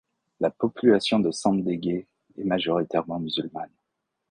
[0.39, 3.69] La population de Sandégué est majoritairement musulmane.